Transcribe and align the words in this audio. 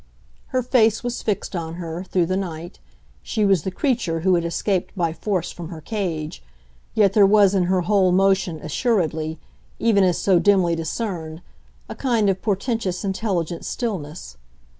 Her 0.47 0.63
face 0.63 1.03
was 1.03 1.21
fixed 1.21 1.55
on 1.55 1.75
her, 1.75 2.03
through 2.03 2.25
the 2.25 2.35
night; 2.35 2.79
she 3.21 3.45
was 3.45 3.61
the 3.61 3.69
creature 3.69 4.21
who 4.21 4.33
had 4.33 4.43
escaped 4.43 4.95
by 4.97 5.13
force 5.13 5.51
from 5.51 5.69
her 5.69 5.79
cage, 5.79 6.41
yet 6.95 7.13
there 7.13 7.23
was 7.23 7.53
in 7.53 7.65
her 7.65 7.81
whole 7.81 8.11
motion 8.11 8.59
assuredly, 8.61 9.37
even 9.77 10.03
as 10.03 10.17
so 10.17 10.39
dimly 10.39 10.73
discerned, 10.75 11.43
a 11.87 11.93
kind 11.93 12.31
of 12.31 12.41
portentous 12.41 13.05
intelligent 13.05 13.63
stillness. 13.63 14.37